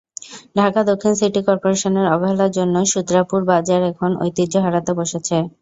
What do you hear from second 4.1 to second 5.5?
ঐতিহ্য হারাতে বসেছে।